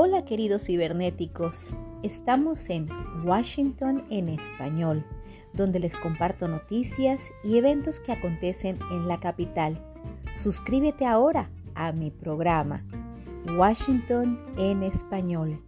[0.00, 2.86] Hola queridos cibernéticos, estamos en
[3.24, 5.04] Washington en español,
[5.54, 9.76] donde les comparto noticias y eventos que acontecen en la capital.
[10.36, 12.84] Suscríbete ahora a mi programa
[13.56, 15.60] Washington en español.